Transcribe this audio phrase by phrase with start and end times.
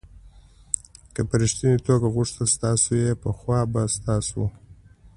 [1.13, 4.49] که په ریښتني توګه غوښتل ستاسو وي پخوا به ستاسو و.